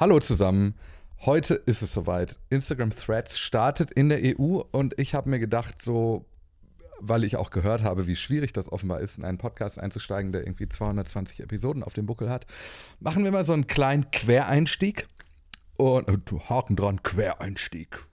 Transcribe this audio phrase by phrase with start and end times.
[0.00, 0.76] Hallo zusammen.
[1.26, 2.38] Heute ist es soweit.
[2.48, 6.24] Instagram Threads startet in der EU und ich habe mir gedacht, so,
[7.00, 10.46] weil ich auch gehört habe, wie schwierig das offenbar ist, in einen Podcast einzusteigen, der
[10.46, 12.46] irgendwie 220 Episoden auf dem Buckel hat,
[12.98, 15.06] machen wir mal so einen kleinen Quereinstieg
[15.80, 18.04] und äh, Haken dran, Quereinstieg.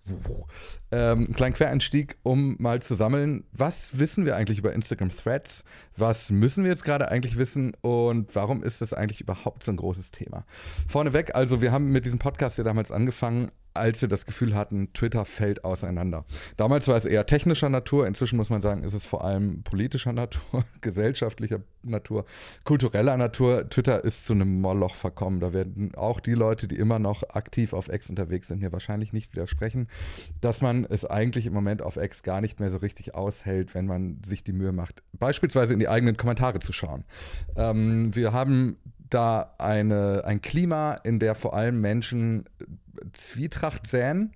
[0.89, 5.65] Ähm, einen kleinen Quereinstieg, um mal zu sammeln, was wissen wir eigentlich über Instagram Threads?
[5.97, 9.77] Was müssen wir jetzt gerade eigentlich wissen und warum ist das eigentlich überhaupt so ein
[9.77, 10.45] großes Thema?
[10.87, 14.93] Vorneweg, also wir haben mit diesem Podcast ja damals angefangen, als wir das Gefühl hatten,
[14.93, 16.25] Twitter fällt auseinander.
[16.57, 20.13] Damals war es eher technischer Natur, inzwischen muss man sagen, ist es vor allem politischer
[20.13, 22.25] Natur, gesellschaftlicher Natur,
[22.63, 23.69] kultureller Natur.
[23.69, 25.39] Twitter ist zu einem Moloch verkommen.
[25.39, 29.13] Da werden auch die Leute, die immer noch aktiv auf X unterwegs sind, mir wahrscheinlich
[29.13, 29.87] nicht widersprechen,
[30.41, 33.85] dass man es eigentlich im Moment auf X gar nicht mehr so richtig aushält, wenn
[33.85, 37.05] man sich die Mühe macht, beispielsweise in die eigenen Kommentare zu schauen.
[37.55, 38.77] Ähm, wir haben
[39.09, 42.45] da eine, ein Klima, in der vor allem Menschen
[43.13, 44.33] Zwietracht säen.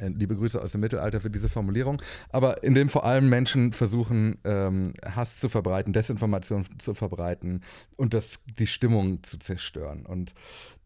[0.00, 2.00] Äh, liebe Grüße aus dem Mittelalter für diese Formulierung.
[2.30, 7.62] Aber in dem vor allem Menschen versuchen, ähm, Hass zu verbreiten, Desinformation zu verbreiten
[7.96, 10.06] und das, die Stimmung zu zerstören.
[10.06, 10.34] Und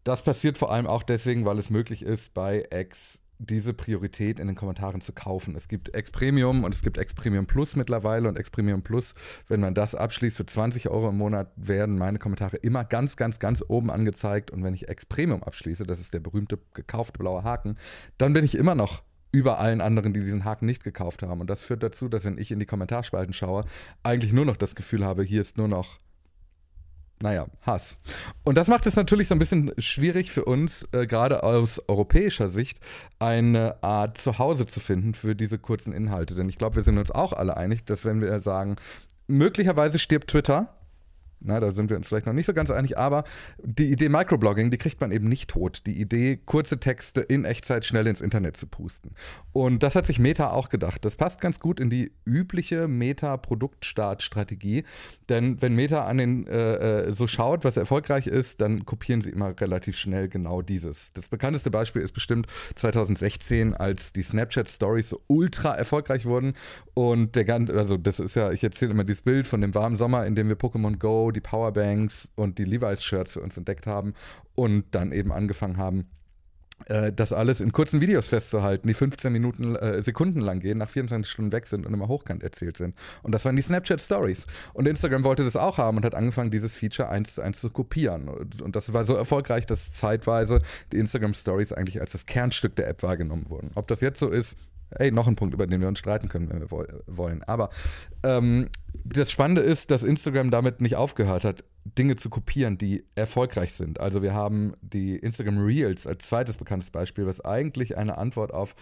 [0.03, 4.47] das passiert vor allem auch deswegen, weil es möglich ist, bei Ex diese Priorität in
[4.47, 5.55] den Kommentaren zu kaufen.
[5.55, 9.15] Es gibt X Premium und es gibt X Premium Plus mittlerweile und X Premium Plus,
[9.47, 13.39] wenn man das abschließt, für 20 Euro im Monat werden meine Kommentare immer ganz, ganz,
[13.39, 17.43] ganz oben angezeigt und wenn ich X Premium abschließe, das ist der berühmte gekaufte blaue
[17.43, 17.77] Haken,
[18.17, 21.41] dann bin ich immer noch über allen anderen, die diesen Haken nicht gekauft haben.
[21.41, 23.65] Und das führt dazu, dass wenn ich in die Kommentarspalten schaue,
[24.01, 25.99] eigentlich nur noch das Gefühl habe, hier ist nur noch
[27.21, 27.99] naja, Hass.
[28.43, 32.49] Und das macht es natürlich so ein bisschen schwierig für uns, äh, gerade aus europäischer
[32.49, 32.79] Sicht,
[33.19, 36.35] eine Art Zuhause zu finden für diese kurzen Inhalte.
[36.35, 38.75] Denn ich glaube, wir sind uns auch alle einig, dass wenn wir sagen,
[39.27, 40.76] möglicherweise stirbt Twitter,
[41.39, 43.23] na, da sind wir uns vielleicht noch nicht so ganz einig, aber
[43.61, 45.85] die Idee Microblogging, die kriegt man eben nicht tot.
[45.85, 49.11] Die Idee, kurze Texte in Echtzeit schnell ins Internet zu pusten.
[49.53, 51.05] Und das hat sich Meta auch gedacht.
[51.05, 54.83] Das passt ganz gut in die übliche Meta-Produktstartstrategie.
[55.29, 59.29] Denn wenn Meta an den äh, äh so schaut, was erfolgreich ist, dann kopieren sie
[59.29, 61.13] immer relativ schnell genau dieses.
[61.13, 66.53] Das bekannteste Beispiel ist bestimmt 2016, als die Snapchat Stories so ultra erfolgreich wurden.
[66.93, 69.95] Und der ganze, also das ist ja, ich erzähle immer dieses Bild von dem warmen
[69.95, 74.13] Sommer, in dem wir Pokémon Go die Powerbanks und die Levi's-Shirts für uns entdeckt haben
[74.55, 76.07] und dann eben angefangen haben,
[76.85, 80.89] äh, das alles in kurzen Videos festzuhalten, die 15 Minuten, äh, Sekunden lang gehen, nach
[80.89, 82.95] 24 Stunden weg sind und immer hochkant erzählt sind.
[83.23, 84.45] Und das waren die Snapchat Stories.
[84.73, 87.69] Und Instagram wollte das auch haben und hat angefangen, dieses Feature eins zu eins zu
[87.69, 88.29] kopieren.
[88.29, 90.61] Und, und das war so erfolgreich, dass zeitweise
[90.91, 93.71] die Instagram Stories eigentlich als das Kernstück der App wahrgenommen wurden.
[93.75, 94.57] Ob das jetzt so ist,
[94.91, 96.71] Ey, noch ein Punkt, über den wir uns streiten können, wenn wir
[97.07, 97.43] wollen.
[97.43, 97.69] Aber
[98.23, 98.67] ähm,
[99.03, 101.63] das Spannende ist, dass Instagram damit nicht aufgehört hat,
[101.97, 103.99] Dinge zu kopieren, die erfolgreich sind.
[103.99, 108.75] Also wir haben die Instagram Reels als zweites bekanntes Beispiel, was eigentlich eine Antwort auf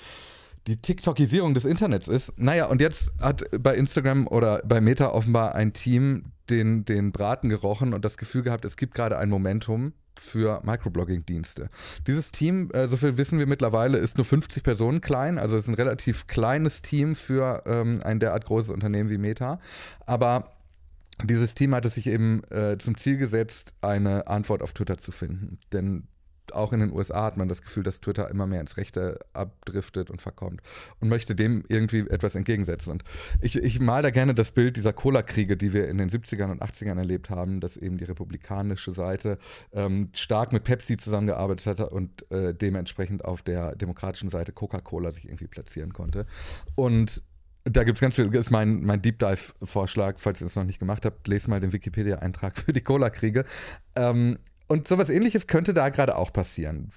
[0.67, 2.39] die TikTokisierung des Internets ist.
[2.39, 7.49] Naja, und jetzt hat bei Instagram oder bei Meta offenbar ein Team den, den Braten
[7.49, 11.69] gerochen und das Gefühl gehabt, es gibt gerade ein Momentum, für Microblogging-Dienste.
[12.07, 15.67] Dieses Team, äh, so viel wissen wir mittlerweile, ist nur 50 Personen klein, also ist
[15.67, 19.59] ein relativ kleines Team für ähm, ein derart großes Unternehmen wie Meta.
[20.05, 20.51] Aber
[21.23, 25.11] dieses Team hat es sich eben äh, zum Ziel gesetzt, eine Antwort auf Twitter zu
[25.11, 25.59] finden.
[25.71, 26.07] Denn
[26.53, 30.09] auch in den USA hat man das Gefühl, dass Twitter immer mehr ins Rechte abdriftet
[30.09, 30.61] und verkommt
[30.99, 32.91] und möchte dem irgendwie etwas entgegensetzen.
[32.91, 33.03] Und
[33.41, 36.61] ich, ich mal da gerne das Bild dieser Cola-Kriege, die wir in den 70ern und
[36.61, 39.37] 80ern erlebt haben, dass eben die republikanische Seite
[39.73, 45.25] ähm, stark mit Pepsi zusammengearbeitet hat und äh, dementsprechend auf der demokratischen Seite Coca-Cola sich
[45.25, 46.25] irgendwie platzieren konnte.
[46.75, 47.23] Und
[47.65, 50.79] da gibt es ganz viel, ist mein, mein Deep Dive-Vorschlag, falls ihr es noch nicht
[50.79, 53.43] gemacht habt, lest mal den Wikipedia-Eintrag für die Cola-Kriege.
[53.95, 56.89] Ähm, und sowas ähnliches könnte da gerade auch passieren.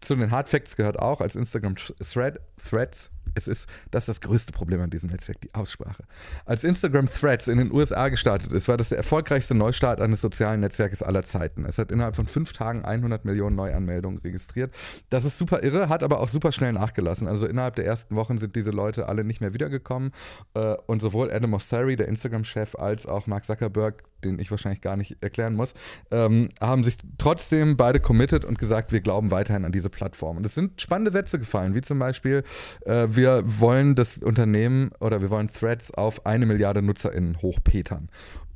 [0.00, 4.20] Zu den Hard Facts gehört auch als Instagram Thread, Threads es ist, das ist das
[4.20, 6.04] größte Problem an diesem Netzwerk, die Aussprache.
[6.44, 10.60] Als Instagram Threads in den USA gestartet ist, war das der erfolgreichste Neustart eines sozialen
[10.60, 11.64] Netzwerkes aller Zeiten.
[11.64, 14.74] Es hat innerhalb von fünf Tagen 100 Millionen Neuanmeldungen registriert.
[15.08, 17.26] Das ist super irre, hat aber auch super schnell nachgelassen.
[17.26, 20.12] Also innerhalb der ersten Wochen sind diese Leute alle nicht mehr wiedergekommen.
[20.54, 24.96] Äh, und sowohl Adam Mosseri, der Instagram-Chef, als auch Mark Zuckerberg, den ich wahrscheinlich gar
[24.96, 25.74] nicht erklären muss,
[26.10, 30.36] ähm, haben sich trotzdem beide committed und gesagt, wir glauben weiterhin an diese Plattform.
[30.36, 32.42] Und es sind spannende Sätze gefallen, wie zum Beispiel,
[32.86, 38.08] äh, wir wollen das Unternehmen oder wir wollen Threads auf eine Milliarde NutzerInnen hochpetern.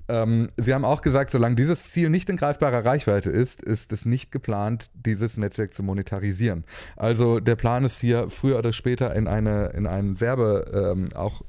[0.09, 4.06] Ähm, sie haben auch gesagt, solange dieses Ziel nicht in greifbarer Reichweite ist, ist es
[4.06, 6.64] nicht geplant, dieses Netzwerk zu monetarisieren.
[6.97, 11.43] Also der Plan ist hier früher oder später in eine in einen Werbe ähm, auch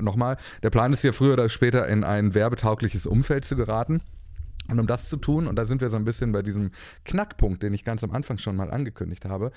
[0.00, 4.00] nochmal, der Plan ist hier früher oder später in ein werbetaugliches Umfeld zu geraten.
[4.68, 6.72] Und um das zu tun, und da sind wir so ein bisschen bei diesem
[7.04, 9.50] Knackpunkt, den ich ganz am Anfang schon mal angekündigt habe,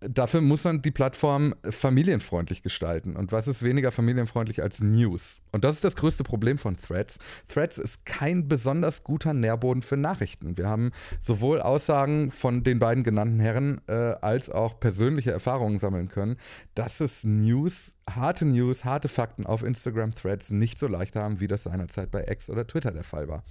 [0.00, 3.16] dafür muss man die Plattform familienfreundlich gestalten.
[3.16, 5.40] Und was ist weniger familienfreundlich als News?
[5.52, 7.18] Und das ist das größte Problem von Threads.
[7.48, 10.56] Threads ist kein besonders guter Nährboden für Nachrichten.
[10.56, 16.08] Wir haben sowohl Aussagen von den beiden genannten Herren äh, als auch persönliche Erfahrungen sammeln
[16.08, 16.36] können,
[16.74, 21.48] dass es News, harte News, harte Fakten auf Instagram Threads nicht so leicht haben, wie
[21.48, 23.44] das seinerzeit bei X oder Twitter der Fall war.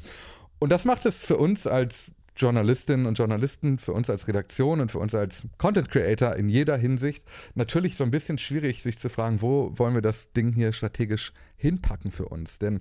[0.60, 4.92] Und das macht es für uns als Journalistinnen und Journalisten, für uns als Redaktion und
[4.92, 7.24] für uns als Content Creator in jeder Hinsicht
[7.56, 11.34] natürlich so ein bisschen schwierig, sich zu fragen, wo wollen wir das Ding hier strategisch
[11.58, 12.60] hinpacken für uns?
[12.60, 12.80] Denn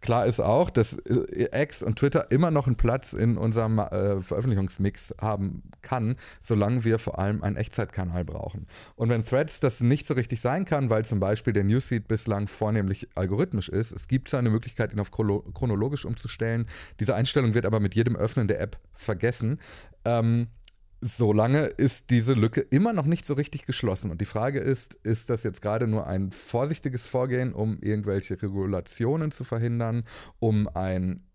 [0.00, 4.20] klar ist auch, dass äh, X und Twitter immer noch einen Platz in unserem äh,
[4.20, 8.66] Veröffentlichungsmix haben kann, solange wir vor allem einen Echtzeitkanal brauchen.
[8.96, 12.48] Und wenn Threads das nicht so richtig sein kann, weil zum Beispiel der Newsfeed bislang
[12.48, 16.66] vornehmlich algorithmisch ist, es gibt zwar eine Möglichkeit, ihn auf chronologisch umzustellen,
[17.00, 19.60] diese Einstellung wird aber mit jedem Öffnen der App vergessen.
[20.04, 20.48] Ähm,
[21.02, 24.10] solange ist diese Lücke immer noch nicht so richtig geschlossen.
[24.12, 29.32] Und die Frage ist, ist das jetzt gerade nur ein vorsichtiges Vorgehen, um irgendwelche Regulationen
[29.32, 30.04] zu verhindern,
[30.38, 31.26] um ein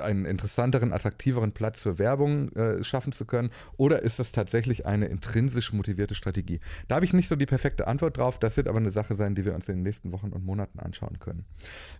[0.00, 3.50] einen interessanteren, attraktiveren Platz für Werbung äh, schaffen zu können?
[3.78, 6.60] Oder ist das tatsächlich eine intrinsisch motivierte Strategie?
[6.88, 8.38] Da habe ich nicht so die perfekte Antwort drauf.
[8.38, 10.78] Das wird aber eine Sache sein, die wir uns in den nächsten Wochen und Monaten
[10.78, 11.46] anschauen können.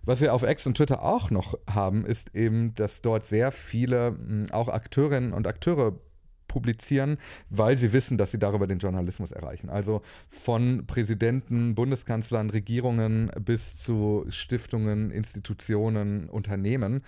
[0.03, 4.15] Was wir auf X und Twitter auch noch haben, ist eben, dass dort sehr viele
[4.51, 5.99] auch Akteurinnen und Akteure
[6.57, 7.17] publizieren,
[7.51, 9.69] weil sie wissen, dass sie darüber den Journalismus erreichen.
[9.69, 17.03] Also von Präsidenten, Bundeskanzlern, Regierungen bis zu Stiftungen, Institutionen, Unternehmen.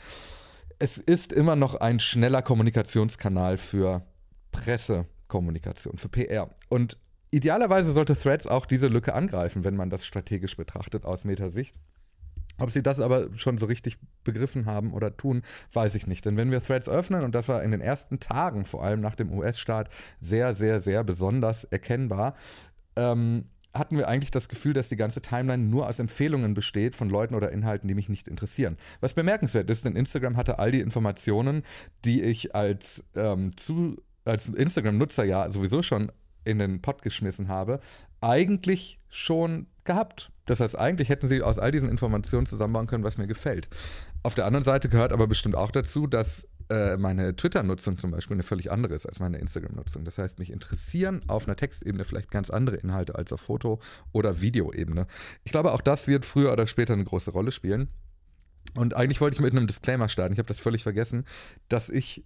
[0.77, 4.03] Es ist immer noch ein schneller Kommunikationskanal für
[4.51, 6.51] Pressekommunikation, für PR.
[6.69, 6.99] Und
[7.31, 11.79] idealerweise sollte Threads auch diese Lücke angreifen, wenn man das strategisch betrachtet aus Metasicht.
[12.57, 15.43] Ob sie das aber schon so richtig begriffen haben oder tun,
[15.73, 16.25] weiß ich nicht.
[16.25, 19.15] Denn wenn wir Threads öffnen, und das war in den ersten Tagen, vor allem nach
[19.15, 22.35] dem US-Start, sehr, sehr, sehr besonders erkennbar,
[22.97, 27.09] ähm, hatten wir eigentlich das Gefühl, dass die ganze Timeline nur aus Empfehlungen besteht von
[27.09, 28.77] Leuten oder Inhalten, die mich nicht interessieren.
[28.99, 31.63] Was bemerkenswert ist, denn Instagram hatte all die Informationen,
[32.03, 33.51] die ich als, ähm,
[34.25, 36.11] als Instagram-Nutzer ja sowieso schon
[36.45, 37.79] in den Pod geschmissen habe,
[38.21, 40.31] eigentlich schon gehabt.
[40.49, 43.69] Das heißt, eigentlich hätten sie aus all diesen Informationen zusammenbauen können, was mir gefällt.
[44.23, 48.33] Auf der anderen Seite gehört aber bestimmt auch dazu, dass äh, meine Twitter-Nutzung zum Beispiel
[48.33, 50.05] eine völlig andere ist als meine Instagram-Nutzung.
[50.05, 53.77] Das heißt, mich interessieren auf einer Textebene vielleicht ganz andere Inhalte als auf Foto-
[54.11, 55.05] oder Videoebene.
[55.43, 57.89] Ich glaube, auch das wird früher oder später eine große Rolle spielen.
[58.73, 60.33] Und eigentlich wollte ich mit einem Disclaimer starten.
[60.33, 61.25] Ich habe das völlig vergessen,
[61.67, 62.25] dass ich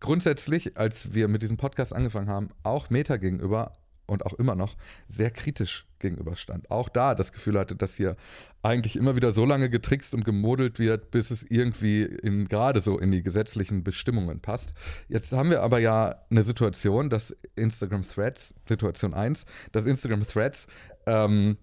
[0.00, 3.72] grundsätzlich, als wir mit diesem Podcast angefangen haben, auch Meta gegenüber
[4.06, 4.76] und auch immer noch
[5.08, 6.70] sehr kritisch gegenüberstand.
[6.70, 8.16] Auch da das Gefühl hatte, dass hier
[8.62, 12.98] eigentlich immer wieder so lange getrickst und gemodelt wird, bis es irgendwie in, gerade so
[12.98, 14.74] in die gesetzlichen Bestimmungen passt.
[15.08, 20.66] Jetzt haben wir aber ja eine Situation, dass Instagram Threads, Situation 1, dass Instagram Threads
[21.06, 21.56] ähm,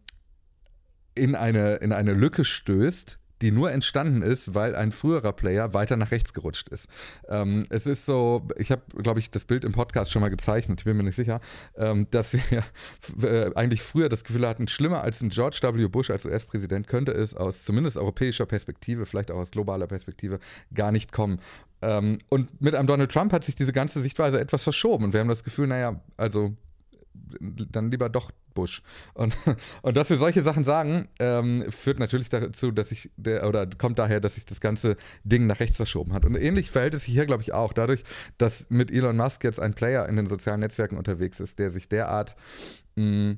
[1.15, 5.97] in, eine, in eine Lücke stößt, die nur entstanden ist, weil ein früherer Player weiter
[5.97, 6.87] nach rechts gerutscht ist.
[7.27, 10.81] Ähm, es ist so, ich habe, glaube ich, das Bild im Podcast schon mal gezeichnet,
[10.81, 11.39] ich bin mir nicht sicher,
[11.75, 12.63] ähm, dass wir
[13.23, 15.87] äh, eigentlich früher das Gefühl hatten, schlimmer als ein George W.
[15.87, 20.39] Bush als US-Präsident könnte es aus zumindest europäischer Perspektive, vielleicht auch aus globaler Perspektive,
[20.73, 21.39] gar nicht kommen.
[21.81, 25.19] Ähm, und mit einem Donald Trump hat sich diese ganze Sichtweise etwas verschoben und wir
[25.19, 26.55] haben das Gefühl, naja, also
[27.13, 28.81] dann lieber doch Bush.
[29.13, 29.35] Und,
[29.81, 33.99] und dass wir solche Sachen sagen, ähm, führt natürlich dazu, dass sich der, oder kommt
[33.99, 36.25] daher, dass sich das ganze Ding nach rechts verschoben hat.
[36.25, 37.73] Und ähnlich verhält es sich hier, glaube ich, auch.
[37.73, 38.03] Dadurch,
[38.37, 41.89] dass mit Elon Musk jetzt ein Player in den sozialen Netzwerken unterwegs ist, der sich
[41.89, 42.35] derart,
[42.95, 43.37] mh,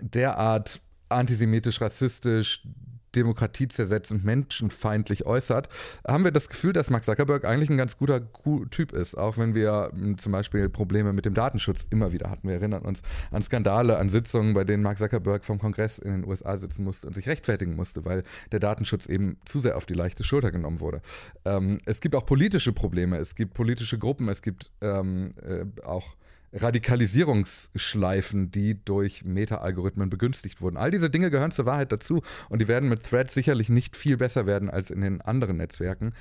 [0.00, 2.66] derart antisemitisch, rassistisch,
[3.14, 5.68] demokratiezersetzend, menschenfeindlich äußert,
[6.06, 8.22] haben wir das Gefühl, dass Mark Zuckerberg eigentlich ein ganz guter
[8.70, 12.48] Typ ist, auch wenn wir hm, zum Beispiel Probleme mit dem Datenschutz immer wieder hatten.
[12.48, 16.26] Wir erinnern uns an Skandale, an Sitzungen, bei denen Mark Zuckerberg vom Kongress in den
[16.26, 19.94] USA sitzen musste und sich rechtfertigen musste, weil der Datenschutz eben zu sehr auf die
[19.94, 21.00] leichte Schulter genommen wurde.
[21.44, 26.16] Ähm, es gibt auch politische Probleme, es gibt politische Gruppen, es gibt ähm, äh, auch
[26.52, 30.76] Radikalisierungsschleifen, die durch Meta-Algorithmen begünstigt wurden.
[30.76, 34.16] All diese Dinge gehören zur Wahrheit dazu und die werden mit Threads sicherlich nicht viel
[34.16, 36.12] besser werden als in den anderen Netzwerken.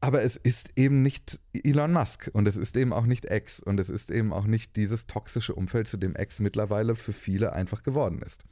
[0.00, 3.80] Aber es ist eben nicht Elon Musk und es ist eben auch nicht X und
[3.80, 7.82] es ist eben auch nicht dieses toxische Umfeld, zu dem X mittlerweile für viele einfach
[7.82, 8.44] geworden ist.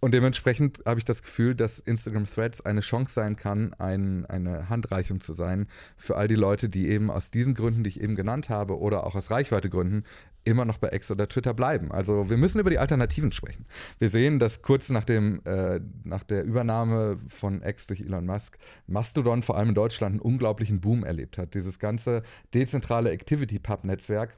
[0.00, 4.70] Und dementsprechend habe ich das Gefühl, dass Instagram Threads eine Chance sein kann, ein, eine
[4.70, 5.68] Handreichung zu sein
[5.98, 9.04] für all die Leute, die eben aus diesen Gründen, die ich eben genannt habe, oder
[9.04, 10.04] auch aus Reichweitegründen
[10.46, 11.90] immer noch bei X oder Twitter bleiben.
[11.90, 13.66] Also wir müssen über die Alternativen sprechen.
[13.98, 18.56] Wir sehen, dass kurz nach, dem, äh, nach der Übernahme von X durch Elon Musk
[18.86, 21.54] Mastodon vor allem in Deutschland einen unglaublichen Boom erlebt hat.
[21.54, 22.22] Dieses ganze
[22.54, 24.34] dezentrale Activity-Pub-Netzwerk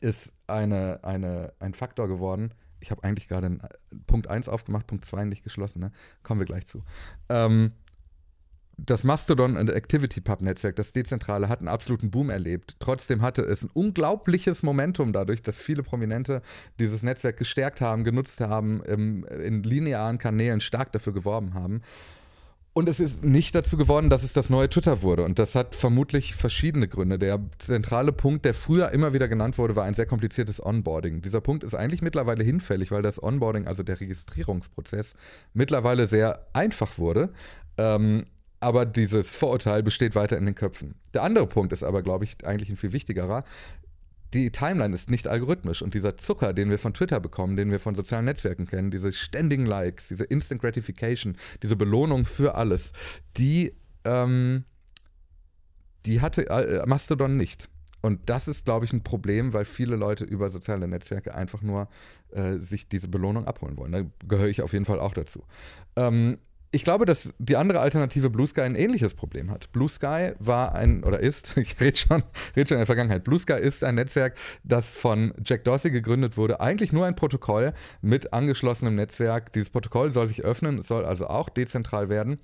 [0.00, 2.54] ist eine, eine, ein Faktor geworden.
[2.80, 3.58] Ich habe eigentlich gerade
[4.06, 5.92] Punkt 1 aufgemacht, Punkt 2 nicht geschlossen, ne?
[6.22, 6.82] kommen wir gleich zu.
[7.28, 7.72] Ähm,
[8.86, 12.76] das Mastodon und Activity Pub Netzwerk, das dezentrale, hat einen absoluten Boom erlebt.
[12.78, 16.42] Trotzdem hatte es ein unglaubliches Momentum dadurch, dass viele Prominente
[16.80, 21.82] dieses Netzwerk gestärkt haben, genutzt haben, im, in linearen Kanälen stark dafür geworben haben.
[22.74, 25.24] Und es ist nicht dazu geworden, dass es das neue Twitter wurde.
[25.24, 27.18] Und das hat vermutlich verschiedene Gründe.
[27.18, 31.20] Der zentrale Punkt, der früher immer wieder genannt wurde, war ein sehr kompliziertes Onboarding.
[31.20, 35.14] Dieser Punkt ist eigentlich mittlerweile hinfällig, weil das Onboarding, also der Registrierungsprozess,
[35.52, 37.28] mittlerweile sehr einfach wurde.
[37.76, 38.24] Ähm,
[38.62, 40.94] aber dieses Vorurteil besteht weiter in den Köpfen.
[41.14, 43.44] Der andere Punkt ist aber, glaube ich, eigentlich ein viel wichtigerer.
[44.34, 47.80] Die Timeline ist nicht algorithmisch und dieser Zucker, den wir von Twitter bekommen, den wir
[47.80, 52.92] von sozialen Netzwerken kennen, diese ständigen Likes, diese Instant Gratification, diese Belohnung für alles,
[53.36, 54.64] die, ähm,
[56.06, 57.68] die hatte äh, Mastodon nicht.
[58.00, 61.88] Und das ist, glaube ich, ein Problem, weil viele Leute über soziale Netzwerke einfach nur
[62.30, 63.92] äh, sich diese Belohnung abholen wollen.
[63.92, 65.44] Da gehöre ich auf jeden Fall auch dazu.
[65.94, 66.38] Ähm,
[66.74, 69.70] ich glaube, dass die andere Alternative Blue Sky ein ähnliches Problem hat.
[69.72, 72.22] Blue Sky war ein, oder ist, ich rede schon,
[72.56, 76.36] red schon in der Vergangenheit, Blue Sky ist ein Netzwerk, das von Jack Dorsey gegründet
[76.36, 76.60] wurde.
[76.60, 79.52] Eigentlich nur ein Protokoll mit angeschlossenem Netzwerk.
[79.52, 82.38] Dieses Protokoll soll sich öffnen, es soll also auch dezentral werden.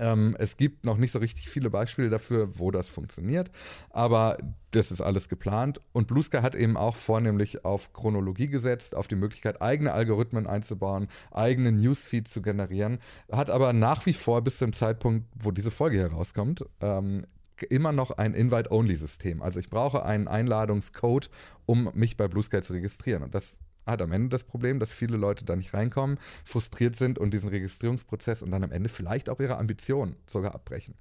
[0.00, 3.50] Ähm, es gibt noch nicht so richtig viele Beispiele dafür, wo das funktioniert,
[3.90, 4.38] aber
[4.70, 5.80] das ist alles geplant.
[5.92, 10.46] Und Blue Sky hat eben auch vornehmlich auf Chronologie gesetzt, auf die Möglichkeit, eigene Algorithmen
[10.46, 12.98] einzubauen, eigene Newsfeed zu generieren,
[13.30, 17.26] hat aber nach wie vor bis zum Zeitpunkt, wo diese Folge herauskommt, ähm,
[17.70, 19.42] immer noch ein Invite-Only-System.
[19.42, 21.30] Also ich brauche einen Einladungscode,
[21.64, 23.22] um mich bei Blue Sky zu registrieren.
[23.22, 27.18] Und das hat am Ende das Problem, dass viele Leute da nicht reinkommen, frustriert sind
[27.18, 30.94] und diesen Registrierungsprozess und dann am Ende vielleicht auch ihre Ambitionen sogar abbrechen.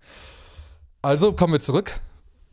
[1.01, 1.99] Also kommen wir zurück.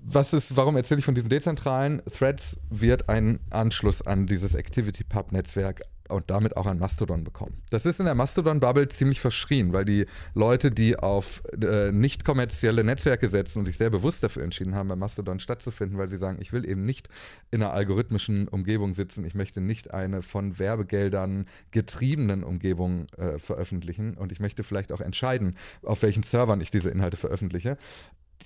[0.05, 2.03] Was ist, warum erzähle ich von diesem dezentralen?
[2.07, 5.83] Threads wird ein Anschluss an dieses Activity Pub Netzwerk
[6.13, 7.63] und damit auch ein Mastodon bekommen.
[7.71, 12.85] Das ist in der Mastodon-Bubble ziemlich verschrien, weil die Leute, die auf äh, nicht kommerzielle
[12.85, 16.39] Netzwerke setzen und sich sehr bewusst dafür entschieden haben, bei Mastodon stattzufinden, weil sie sagen,
[16.41, 17.09] ich will eben nicht
[17.51, 24.15] in einer algorithmischen Umgebung sitzen, ich möchte nicht eine von Werbegeldern getriebenen Umgebung äh, veröffentlichen.
[24.15, 27.77] Und ich möchte vielleicht auch entscheiden, auf welchen Servern ich diese Inhalte veröffentliche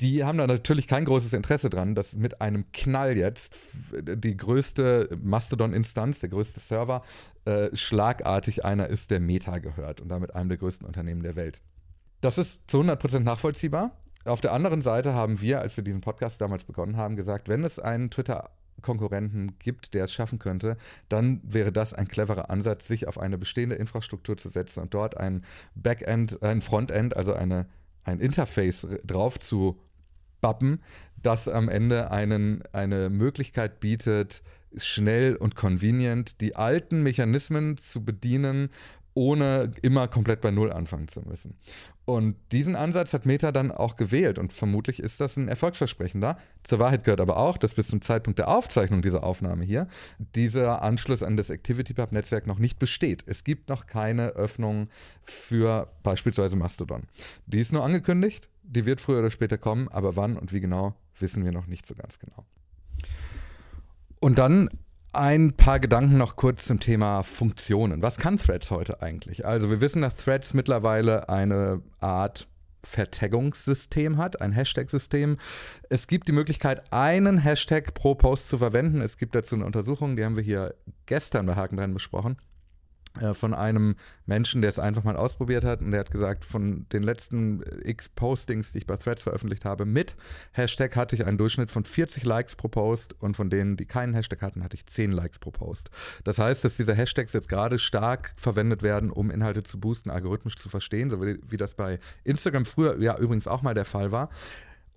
[0.00, 3.56] die haben da natürlich kein großes Interesse dran, dass mit einem Knall jetzt
[4.02, 7.02] die größte Mastodon-Instanz, der größte Server,
[7.44, 11.60] äh, schlagartig einer ist, der Meta gehört und damit einem der größten Unternehmen der Welt.
[12.20, 13.96] Das ist zu 100% nachvollziehbar.
[14.24, 17.62] Auf der anderen Seite haben wir, als wir diesen Podcast damals begonnen haben, gesagt, wenn
[17.62, 18.50] es einen Twitter
[18.82, 20.76] Konkurrenten gibt, der es schaffen könnte,
[21.08, 25.16] dann wäre das ein cleverer Ansatz, sich auf eine bestehende Infrastruktur zu setzen und dort
[25.16, 27.66] ein Backend, ein Frontend, also eine,
[28.06, 29.80] ein Interface drauf zu
[30.40, 30.82] Bappen,
[31.22, 34.42] das am Ende einen, eine Möglichkeit bietet,
[34.76, 38.70] schnell und convenient die alten Mechanismen zu bedienen,
[39.16, 41.56] ohne immer komplett bei Null anfangen zu müssen.
[42.04, 46.38] Und diesen Ansatz hat Meta dann auch gewählt und vermutlich ist das ein erfolgsversprechender.
[46.62, 50.82] Zur Wahrheit gehört aber auch, dass bis zum Zeitpunkt der Aufzeichnung dieser Aufnahme hier dieser
[50.82, 53.24] Anschluss an das ActivityPub-Netzwerk noch nicht besteht.
[53.26, 54.88] Es gibt noch keine Öffnung
[55.24, 57.04] für beispielsweise Mastodon.
[57.46, 60.94] Die ist nur angekündigt, die wird früher oder später kommen, aber wann und wie genau,
[61.18, 62.44] wissen wir noch nicht so ganz genau.
[64.20, 64.68] Und dann
[65.16, 68.02] ein paar Gedanken noch kurz zum Thema Funktionen.
[68.02, 69.46] Was kann Threads heute eigentlich?
[69.46, 72.48] Also wir wissen, dass Threads mittlerweile eine Art
[72.84, 75.38] Vertaggungssystem hat, ein Hashtag-System.
[75.88, 79.00] Es gibt die Möglichkeit, einen Hashtag pro Post zu verwenden.
[79.00, 80.74] Es gibt dazu eine Untersuchung, die haben wir hier
[81.06, 82.36] gestern bei Haken dran besprochen.
[83.20, 83.96] Äh, von einem
[84.26, 88.08] Menschen, der es einfach mal ausprobiert hat und der hat gesagt, von den letzten x
[88.08, 90.16] Postings, die ich bei Threads veröffentlicht habe, mit
[90.52, 94.14] Hashtag hatte ich einen Durchschnitt von 40 Likes pro Post und von denen, die keinen
[94.14, 95.90] Hashtag hatten, hatte ich 10 Likes pro Post.
[96.24, 100.56] Das heißt, dass diese Hashtags jetzt gerade stark verwendet werden, um Inhalte zu boosten, algorithmisch
[100.56, 104.12] zu verstehen, so wie, wie das bei Instagram früher ja übrigens auch mal der Fall
[104.12, 104.30] war.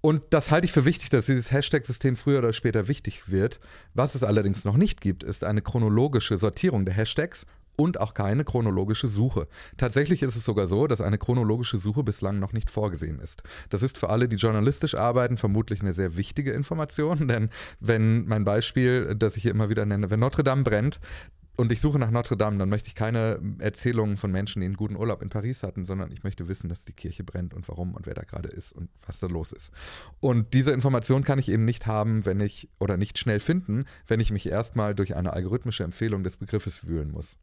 [0.02, 3.60] Und das halte ich für wichtig, dass dieses Hashtag-System früher oder später wichtig wird.
[3.94, 7.46] Was es allerdings noch nicht gibt, ist eine chronologische Sortierung der Hashtags
[7.80, 9.48] und auch keine chronologische Suche.
[9.78, 13.42] Tatsächlich ist es sogar so, dass eine chronologische Suche bislang noch nicht vorgesehen ist.
[13.70, 18.44] Das ist für alle, die journalistisch arbeiten, vermutlich eine sehr wichtige Information, denn wenn mein
[18.44, 21.00] Beispiel, das ich hier immer wieder nenne, wenn Notre Dame brennt,
[21.56, 24.78] und ich suche nach Notre Dame, dann möchte ich keine Erzählungen von Menschen, die einen
[24.78, 27.96] guten Urlaub in Paris hatten, sondern ich möchte wissen, dass die Kirche brennt und warum
[27.96, 29.74] und wer da gerade ist und was da los ist.
[30.22, 34.22] Und diese Information kann ich eben nicht haben, wenn ich oder nicht schnell finden, wenn
[34.22, 37.36] ich mich erstmal durch eine algorithmische Empfehlung des Begriffes wühlen muss.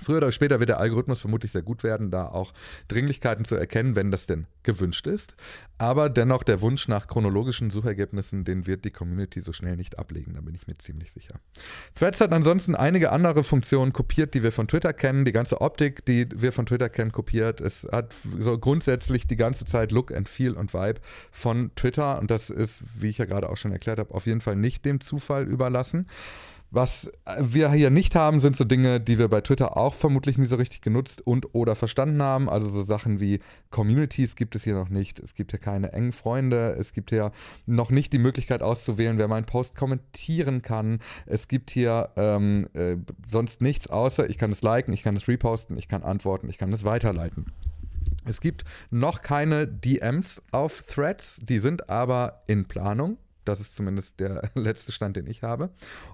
[0.00, 2.52] Früher oder später wird der Algorithmus vermutlich sehr gut werden, da auch
[2.88, 5.34] Dringlichkeiten zu erkennen, wenn das denn gewünscht ist.
[5.78, 10.34] Aber dennoch der Wunsch nach chronologischen Suchergebnissen, den wird die Community so schnell nicht ablegen,
[10.34, 11.40] da bin ich mir ziemlich sicher.
[11.94, 15.24] Threads hat ansonsten einige andere Funktionen kopiert, die wir von Twitter kennen.
[15.24, 17.60] Die ganze Optik, die wir von Twitter kennen, kopiert.
[17.60, 22.30] Es hat so grundsätzlich die ganze Zeit Look and Feel und Vibe von Twitter und
[22.30, 25.00] das ist, wie ich ja gerade auch schon erklärt habe, auf jeden Fall nicht dem
[25.00, 26.06] Zufall überlassen.
[26.72, 30.46] Was wir hier nicht haben, sind so Dinge, die wir bei Twitter auch vermutlich nie
[30.46, 32.48] so richtig genutzt und oder verstanden haben.
[32.48, 35.18] Also so Sachen wie Communities gibt es hier noch nicht.
[35.18, 36.76] Es gibt hier keine engen Freunde.
[36.78, 37.32] Es gibt hier
[37.66, 41.00] noch nicht die Möglichkeit auszuwählen, wer meinen Post kommentieren kann.
[41.26, 42.96] Es gibt hier ähm, äh,
[43.26, 46.58] sonst nichts außer, ich kann es liken, ich kann es reposten, ich kann antworten, ich
[46.58, 47.46] kann es weiterleiten.
[48.26, 53.16] Es gibt noch keine DMs auf Threads, die sind aber in Planung.
[53.44, 55.70] Das ist zumindest der letzte Stand, den ich habe.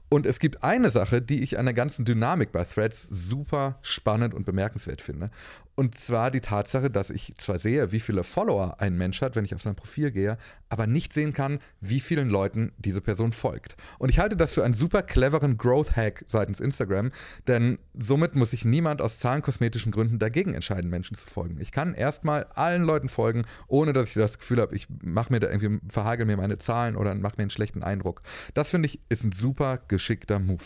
[0.08, 4.34] Und es gibt eine Sache, die ich an der ganzen Dynamik bei Threads super spannend
[4.34, 5.30] und bemerkenswert finde.
[5.78, 9.44] Und zwar die Tatsache, dass ich zwar sehe, wie viele Follower ein Mensch hat, wenn
[9.44, 10.38] ich auf sein Profil gehe,
[10.70, 13.76] aber nicht sehen kann, wie vielen Leuten diese Person folgt.
[13.98, 17.12] Und ich halte das für einen super cleveren Growth-Hack seitens Instagram,
[17.46, 21.60] denn somit muss sich niemand aus zahlenkosmetischen Gründen dagegen entscheiden, Menschen zu folgen.
[21.60, 25.40] Ich kann erstmal allen Leuten folgen, ohne dass ich das Gefühl habe, ich mache mir
[25.40, 28.22] da irgendwie, verhagel mir meine Zahlen oder mache mir einen schlechten Eindruck.
[28.54, 30.64] Das finde ich ist ein super geschickter Move.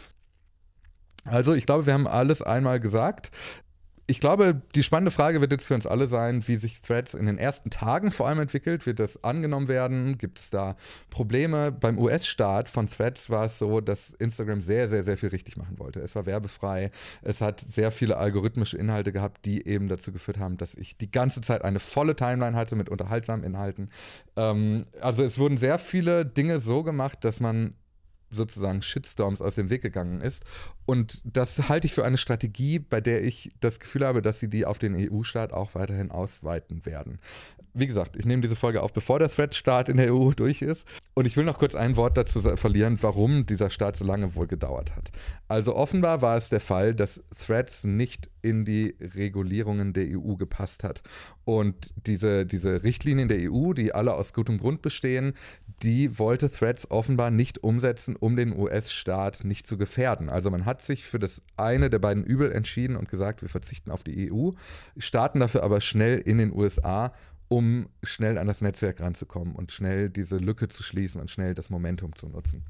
[1.24, 3.30] Also, ich glaube, wir haben alles einmal gesagt
[4.10, 7.26] ich glaube, die spannende Frage wird jetzt für uns alle sein, wie sich Threads in
[7.26, 8.84] den ersten Tagen vor allem entwickelt.
[8.84, 10.18] Wird das angenommen werden?
[10.18, 10.74] Gibt es da
[11.10, 11.70] Probleme?
[11.70, 15.78] Beim US-Start von Threads war es so, dass Instagram sehr, sehr, sehr viel richtig machen
[15.78, 16.00] wollte.
[16.00, 16.90] Es war werbefrei.
[17.22, 21.12] Es hat sehr viele algorithmische Inhalte gehabt, die eben dazu geführt haben, dass ich die
[21.12, 23.90] ganze Zeit eine volle Timeline hatte mit unterhaltsamen Inhalten.
[24.36, 27.74] Ähm, also es wurden sehr viele Dinge so gemacht, dass man
[28.30, 30.44] sozusagen Shitstorms aus dem Weg gegangen ist.
[30.86, 34.48] Und das halte ich für eine Strategie, bei der ich das Gefühl habe, dass sie
[34.48, 37.18] die auf den EU-Staat auch weiterhin ausweiten werden.
[37.74, 40.88] Wie gesagt, ich nehme diese Folge auf, bevor der Thread-Start in der EU durch ist.
[41.14, 44.46] Und ich will noch kurz ein Wort dazu verlieren, warum dieser Start so lange wohl
[44.46, 45.12] gedauert hat.
[45.46, 50.82] Also offenbar war es der Fall, dass Threads nicht in die Regulierungen der EU gepasst
[50.82, 51.02] hat.
[51.44, 55.34] Und diese, diese Richtlinien der EU, die alle aus gutem Grund bestehen,
[55.82, 60.28] die wollte Threads offenbar nicht umsetzen, um den US-Staat nicht zu gefährden.
[60.28, 63.90] Also man hat sich für das eine der beiden Übel entschieden und gesagt, wir verzichten
[63.90, 64.50] auf die EU,
[64.98, 67.12] starten dafür aber schnell in den USA,
[67.48, 71.70] um schnell an das Netzwerk ranzukommen und schnell diese Lücke zu schließen und schnell das
[71.70, 72.64] Momentum zu nutzen.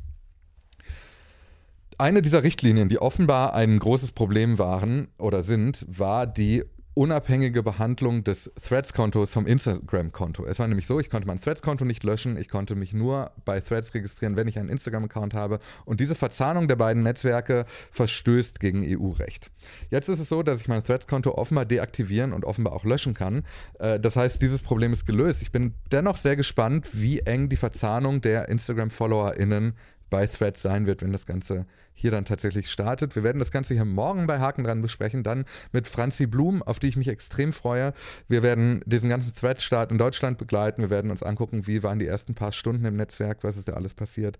[1.98, 8.24] Eine dieser Richtlinien, die offenbar ein großes Problem waren oder sind, war die unabhängige Behandlung
[8.24, 10.44] des Threads-Kontos vom Instagram-Konto.
[10.44, 13.60] Es war nämlich so, ich konnte mein Threads-Konto nicht löschen, ich konnte mich nur bei
[13.60, 15.60] Threads registrieren, wenn ich einen Instagram-Account habe.
[15.84, 19.50] Und diese Verzahnung der beiden Netzwerke verstößt gegen EU-Recht.
[19.90, 23.44] Jetzt ist es so, dass ich mein Threads-Konto offenbar deaktivieren und offenbar auch löschen kann.
[23.78, 25.42] Äh, das heißt, dieses Problem ist gelöst.
[25.42, 29.74] Ich bin dennoch sehr gespannt, wie eng die Verzahnung der Instagram-FollowerInnen
[30.10, 33.14] bei Threads sein wird, wenn das Ganze hier dann tatsächlich startet.
[33.14, 36.78] Wir werden das Ganze hier morgen bei Haken dran besprechen, dann mit Franzi Blum, auf
[36.78, 37.92] die ich mich extrem freue.
[38.28, 40.82] Wir werden diesen ganzen Thread-Start in Deutschland begleiten.
[40.82, 43.74] Wir werden uns angucken, wie waren die ersten paar Stunden im Netzwerk, was ist da
[43.74, 44.38] alles passiert.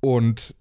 [0.00, 0.54] Und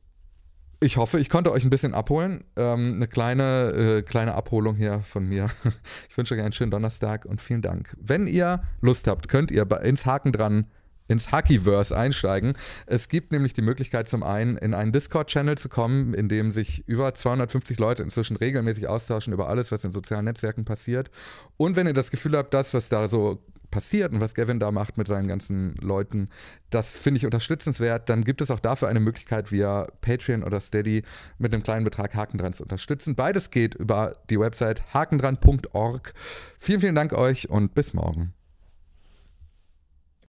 [0.82, 2.46] ich hoffe, ich konnte euch ein bisschen abholen.
[2.56, 5.50] Ähm, eine kleine, äh, kleine Abholung hier von mir.
[6.10, 7.96] Ich wünsche euch einen schönen Donnerstag und vielen Dank.
[8.00, 10.65] Wenn ihr Lust habt, könnt ihr ins Haken dran
[11.10, 12.54] ins Hackyverse einsteigen.
[12.86, 16.88] Es gibt nämlich die Möglichkeit, zum einen in einen Discord-Channel zu kommen, in dem sich
[16.88, 21.12] über 250 Leute inzwischen regelmäßig austauschen über alles, was in sozialen Netzwerken passiert.
[21.58, 24.72] Und wenn ihr das Gefühl habt, das, was da so passiert und was Gavin da
[24.72, 26.30] macht mit seinen ganzen Leuten,
[26.69, 28.10] das finde ich unterstützenswert.
[28.10, 31.04] Dann gibt es auch dafür eine Möglichkeit, via Patreon oder Steady
[31.38, 33.15] mit einem kleinen Betrag Hakendran zu unterstützen.
[33.15, 36.13] Beides geht über die Website hakendran.org.
[36.60, 38.34] Vielen, vielen Dank euch und bis morgen.